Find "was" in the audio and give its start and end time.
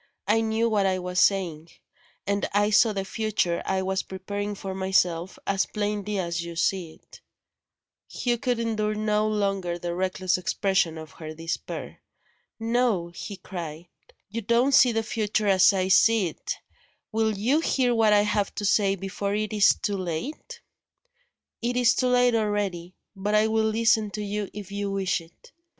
0.97-1.19, 3.83-4.01